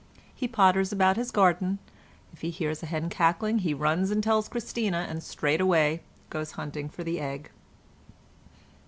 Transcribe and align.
He 0.33 0.47
potters 0.47 0.91
about 0.91 1.15
his 1.15 1.29
garden; 1.29 1.77
if 2.33 2.41
he 2.41 2.49
hears 2.49 2.81
a 2.81 2.87
hen 2.87 3.07
cackling 3.07 3.59
he 3.59 3.71
runs 3.75 4.09
and 4.09 4.23
tells 4.23 4.47
Christina, 4.49 5.05
and 5.07 5.21
straightway 5.21 6.01
goes 6.31 6.53
hunting 6.53 6.89
for 6.89 7.03
the 7.03 7.19
egg. 7.19 7.51